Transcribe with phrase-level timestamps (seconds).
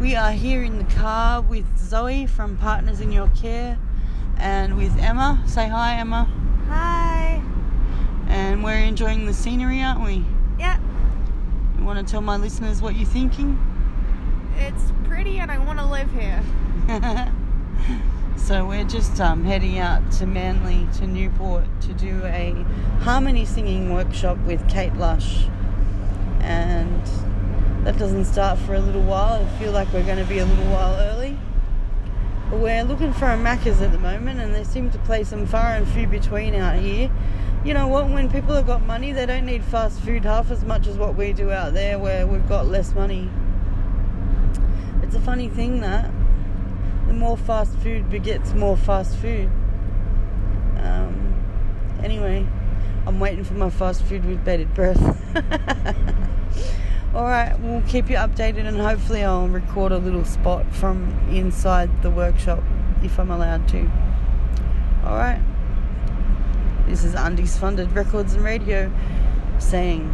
[0.00, 3.78] We are here in the car with Zoe from Partners in Your Care
[4.36, 5.42] and with Emma.
[5.46, 6.28] Say hi, Emma.
[6.68, 7.42] Hi.
[8.28, 10.24] And we're enjoying the scenery, aren't we?
[10.58, 10.78] Yeah,
[11.78, 13.58] You want to tell my listeners what you're thinking?
[14.60, 16.42] it's pretty and I want to live here.
[18.36, 22.52] so we're just um, heading out to Manly to Newport to do a
[23.02, 25.46] harmony singing workshop with Kate Lush,
[26.40, 27.00] and
[27.84, 29.44] that doesn't start for a little while.
[29.44, 31.38] I feel like we're going to be a little while early.
[32.50, 35.46] But we're looking for a Macca's at the moment, and they seem to play some
[35.46, 37.10] far and few between out here.
[37.64, 38.08] You know what?
[38.08, 41.14] When people have got money, they don't need fast food half as much as what
[41.16, 43.30] we do out there, where we've got less money.
[45.02, 46.10] It's a funny thing that
[47.06, 49.50] the more fast food begets more fast food.
[50.76, 51.34] Um,
[52.02, 52.46] anyway,
[53.06, 55.00] I'm waiting for my fast food with bated breath.
[57.18, 62.10] Alright, we'll keep you updated and hopefully I'll record a little spot from inside the
[62.10, 62.62] workshop
[63.02, 63.90] if I'm allowed to.
[65.04, 65.40] Alright.
[66.86, 68.92] This is Undies Funded Records and Radio
[69.58, 70.08] saying,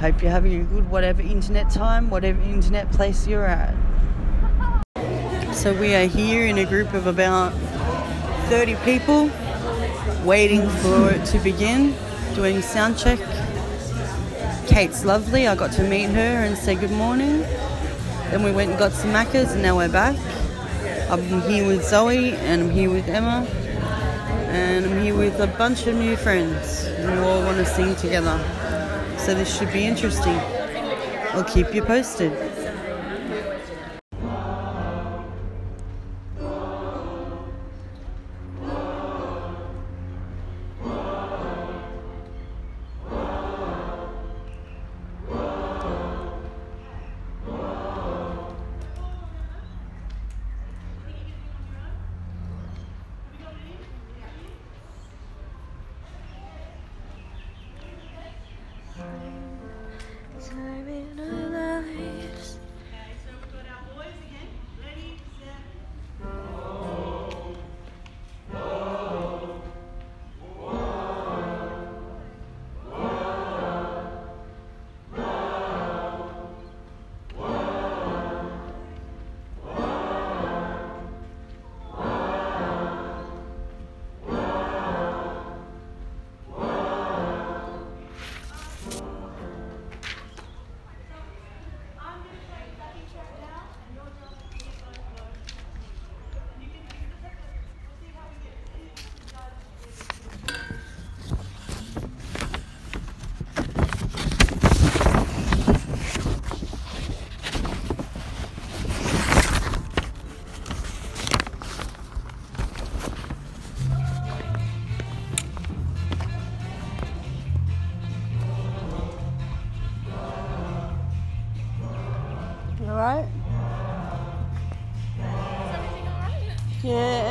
[0.00, 3.76] Hope you're having a good whatever internet time, whatever internet place you're at.
[5.54, 7.52] So we are here in a group of about
[8.48, 9.30] 30 people
[10.24, 11.94] waiting for it to begin,
[12.34, 13.20] doing sound check.
[14.66, 15.46] Kate's lovely.
[15.46, 17.40] I got to meet her and say good morning.
[18.30, 20.16] Then we went and got some Macca's, and now we're back.
[21.10, 23.46] I'm here with Zoe and I'm here with Emma
[24.48, 28.38] and I'm here with a bunch of new friends who all want to sing together.
[29.18, 30.38] So this should be interesting.
[31.32, 32.32] I'll keep you posted.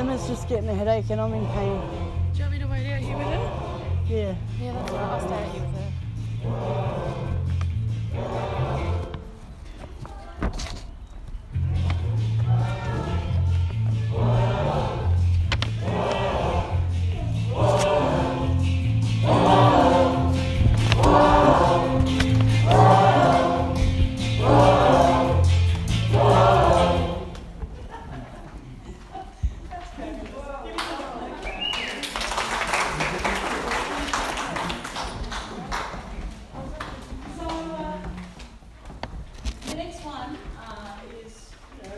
[0.00, 1.78] Emma's just getting a headache and I'm in pain.
[2.32, 3.84] Do you want me to wait out here with her?
[4.08, 4.34] Yeah.
[4.58, 5.02] Yeah, that's right.
[5.02, 5.74] I'll stay out here with
[8.54, 8.59] her.
[40.00, 41.96] Next one uh, is, you know,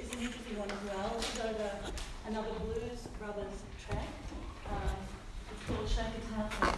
[0.00, 1.16] is an interesting one as well.
[1.18, 1.70] It's over
[2.28, 4.08] another Blues Brothers track.
[4.70, 4.96] Um,
[5.52, 6.75] it's called Shake Out.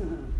[0.00, 0.34] Awesome.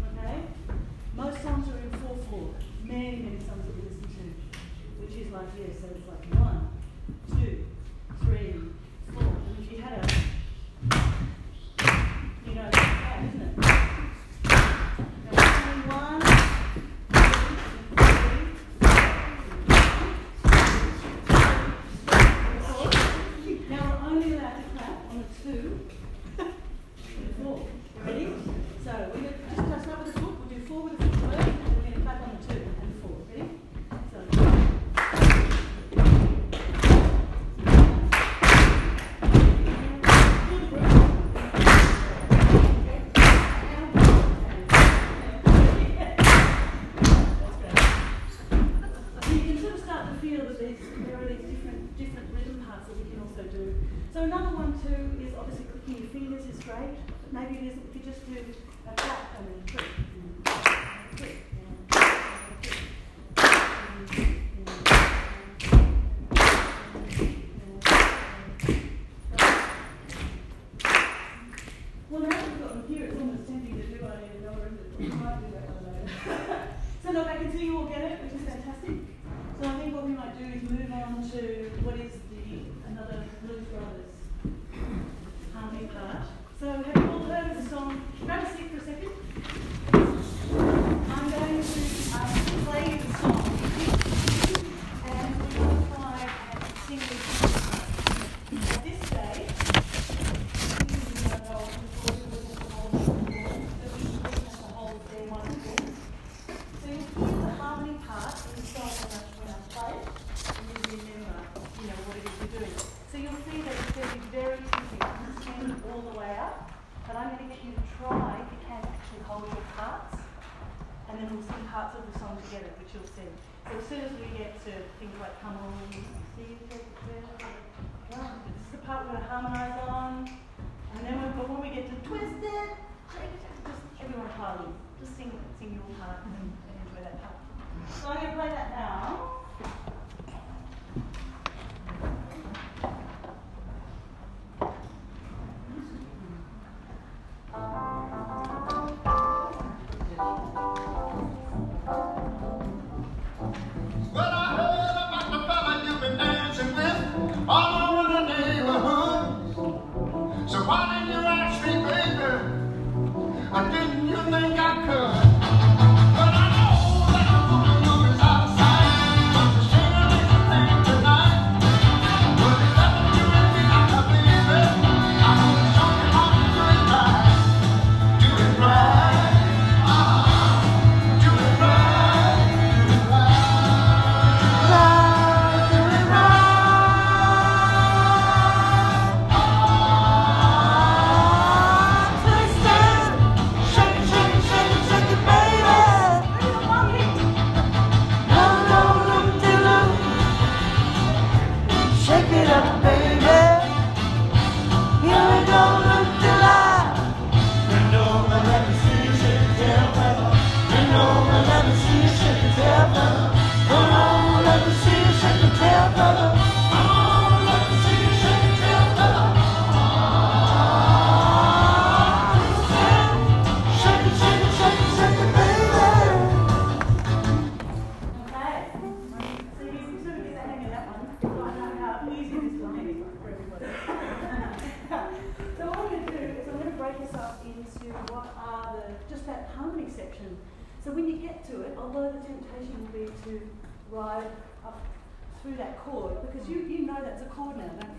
[247.00, 247.90] know that's a chord now, don't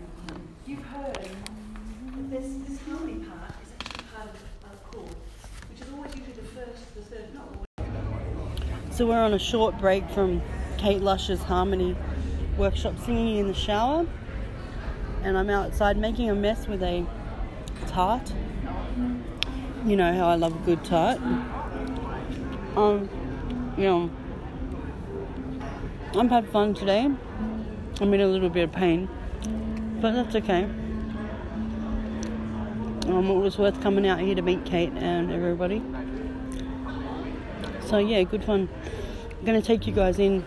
[0.66, 0.74] you?
[0.74, 4.34] You've heard that this, this harmony part is actually part of
[4.72, 5.16] a chord,
[5.70, 8.96] which is always usually the first, the third, not always.
[8.96, 10.40] So we're on a short break from
[10.78, 11.96] Kate Lush's harmony
[12.56, 14.06] workshop singing in the shower.
[15.22, 17.06] And I'm outside making a mess with a
[17.86, 18.32] tart.
[19.84, 21.18] You know how I love a good tart.
[22.76, 23.08] Um,
[23.76, 24.10] you know,
[26.14, 27.10] I've had fun today.
[28.02, 29.08] I'm in a little bit of pain,
[30.00, 30.64] but that's okay.
[33.06, 35.80] Um, it was worth coming out here to meet Kate and everybody.
[37.86, 38.68] So yeah, good fun.
[39.38, 40.44] I'm gonna take you guys in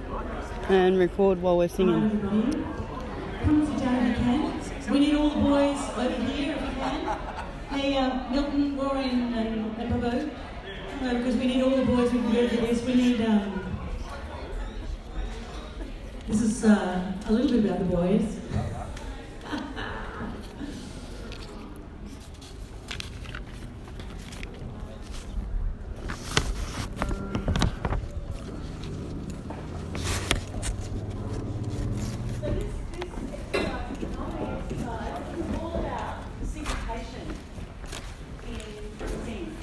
[0.68, 2.10] and record while we're singing.
[4.92, 7.20] We need all the boys over here if you can.
[7.70, 10.30] Hey, uh, Milton, Rory, and, Bobo, over
[11.18, 12.84] because we need all the boys we can go to this.
[12.84, 13.75] We need, um,
[16.28, 18.40] this is uh, a little bit about the boys.
[32.42, 37.28] So this, this exercise, the harmony exercise, is all about the syncopation
[38.48, 38.56] in
[39.26, 39.56] singing.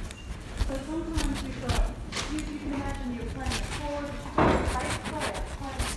[0.69, 1.83] So sometimes we've got,
[2.31, 5.93] you, you can imagine you're playing a chord, a bass player playing a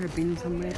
[0.00, 0.72] There a somewhere?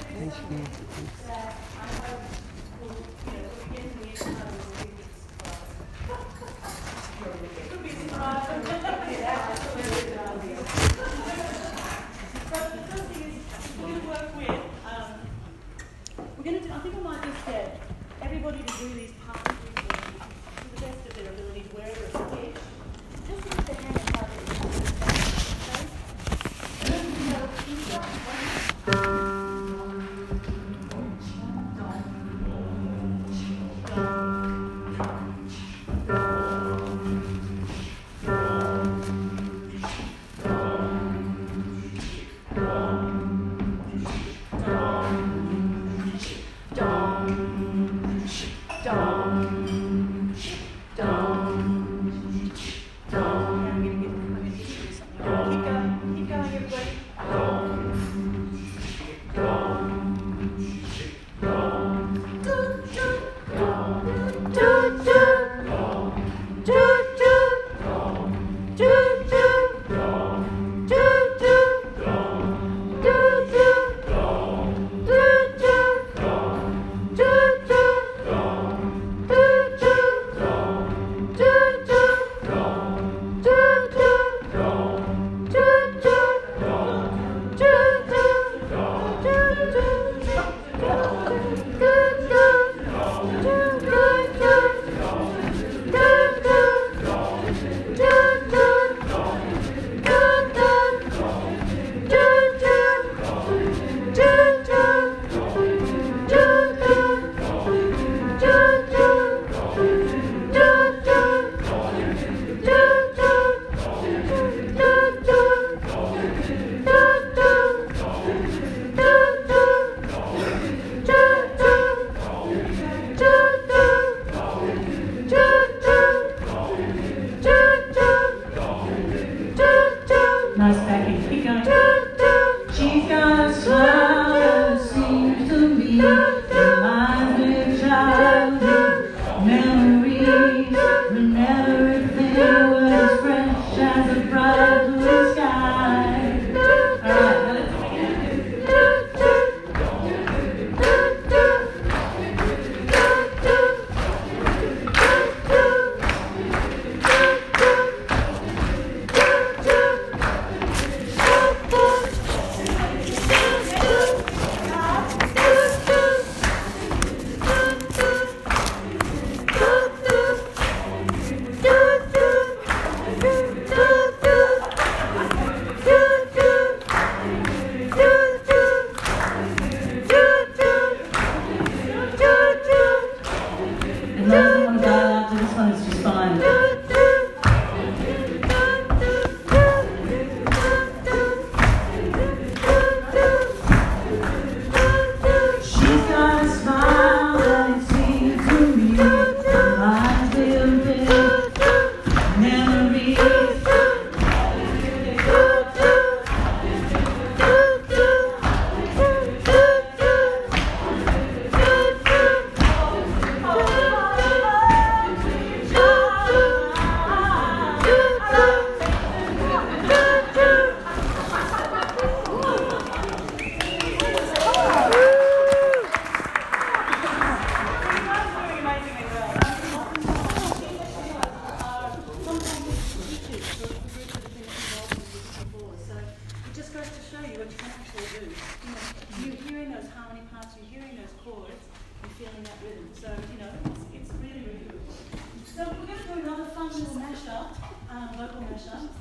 [237.43, 238.31] what you can actually do.
[238.31, 238.87] You know,
[239.19, 241.59] you're hearing those harmony parts, you're hearing those chords,
[241.99, 242.87] you're feeling that rhythm.
[242.95, 244.95] So, you know, it's, it's really, really beautiful.
[245.43, 247.59] So we're going to do another fun little mashup,
[247.91, 248.95] um, vocal mashup.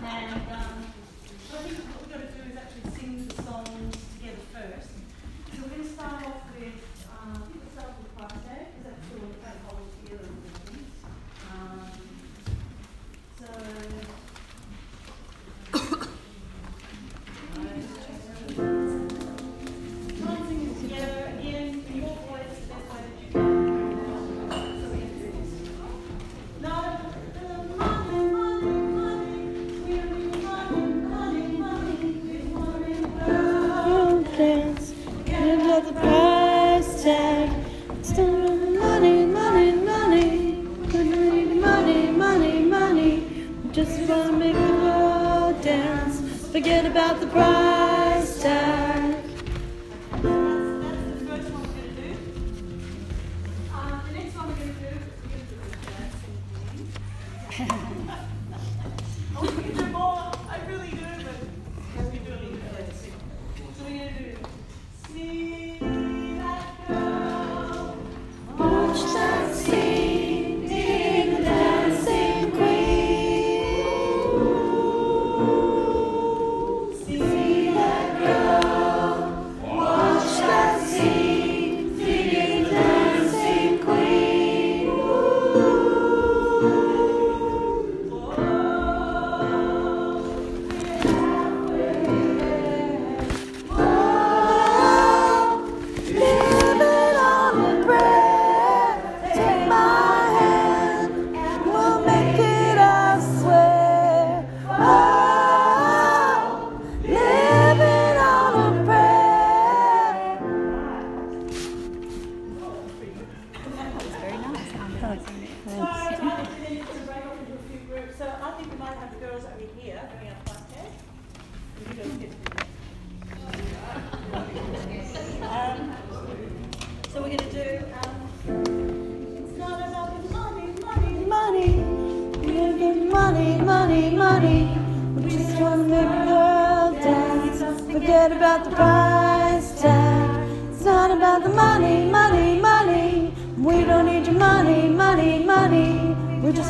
[0.00, 0.80] And um,
[1.52, 1.76] I think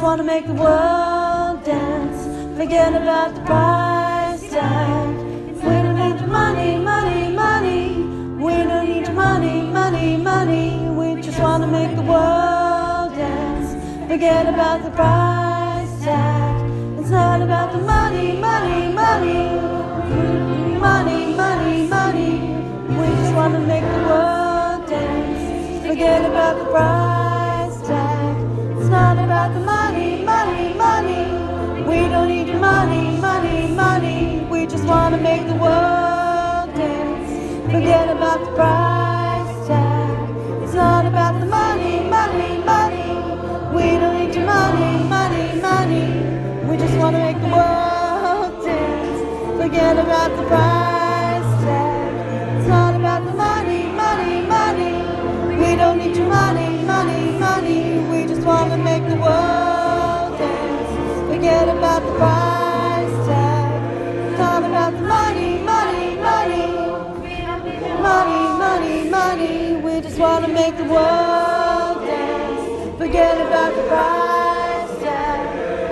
[0.03, 2.27] just wanna make the world dance.
[2.59, 5.15] Forget about the price tag.
[5.62, 8.03] We don't need your money, money, money.
[8.45, 10.71] We don't need money, money, money.
[10.99, 13.71] We just wanna make the world dance.
[14.11, 16.55] Forget about the price tag.
[16.99, 19.43] It's not about the money, money, money.
[20.88, 22.33] Money, money, money.
[22.99, 25.87] We just wanna make the world dance.
[25.87, 28.35] Forget about the price tag.
[28.79, 29.91] It's not about the money,
[32.12, 34.46] don't need your money, money, money.
[34.51, 37.31] We just wanna make the world dance.
[37.72, 40.62] Forget about the price tag.
[40.62, 43.11] It's not about the money, money, money.
[43.75, 46.07] We don't need your money, money, money.
[46.68, 49.20] We just wanna make the world dance.
[49.61, 52.59] Forget about the price tag.
[52.59, 54.94] It's not about the money, money, money.
[55.61, 56.62] We don't need your money, money,
[70.23, 72.97] wanna make the world dance.
[72.97, 75.41] Forget about the price tag.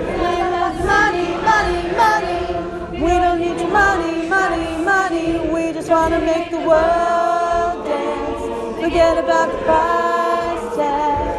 [0.07, 3.03] Forget about the money, money, money.
[3.03, 5.27] We don't need your money, money, money.
[5.53, 8.81] We just wanna make the world dance.
[8.81, 11.31] Forget about the price tag.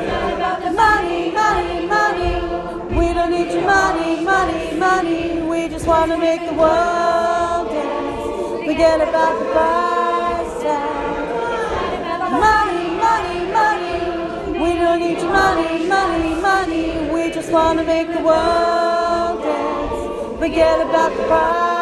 [0.00, 2.34] Forget about the money, money, money.
[2.98, 5.40] We don't need your money, money, money.
[5.50, 8.66] We just wanna make the world dance.
[8.66, 9.99] Forget about the price
[14.90, 17.10] don't need your money, money, money.
[17.12, 20.38] We just wanna make the world dance.
[20.40, 21.79] Forget about the price